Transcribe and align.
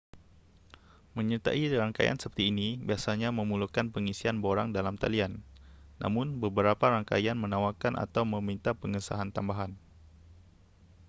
menyertai 1.17 1.63
rangkaian 1.81 2.17
seperti 2.19 2.43
ini 2.51 2.69
biasanya 2.87 3.29
memerlukan 3.39 3.85
pengisian 3.95 4.37
borang 4.43 4.67
dalam 4.77 4.95
talian 5.01 5.33
namun 6.03 6.27
beberapa 6.43 6.85
rangkaian 6.95 7.37
menawarkan 7.43 7.93
atau 8.05 8.23
meminta 8.33 8.71
pengesahan 8.81 9.29
tambahan 9.35 9.71